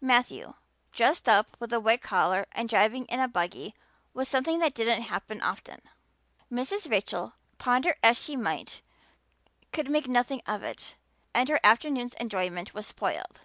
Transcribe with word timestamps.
Matthew, 0.00 0.54
dressed 0.92 1.28
up 1.28 1.56
with 1.60 1.72
a 1.72 1.78
white 1.78 2.02
collar 2.02 2.44
and 2.50 2.68
driving 2.68 3.04
in 3.04 3.20
a 3.20 3.28
buggy, 3.28 3.76
was 4.12 4.26
something 4.28 4.58
that 4.58 4.74
didn't 4.74 5.02
happen 5.02 5.40
often. 5.40 5.80
Mrs. 6.50 6.90
Rachel, 6.90 7.34
ponder 7.56 7.94
as 8.02 8.20
she 8.20 8.34
might, 8.34 8.82
could 9.72 9.88
make 9.88 10.08
nothing 10.08 10.42
of 10.44 10.64
it 10.64 10.96
and 11.32 11.48
her 11.48 11.60
afternoon's 11.62 12.14
enjoyment 12.14 12.74
was 12.74 12.88
spoiled. 12.88 13.42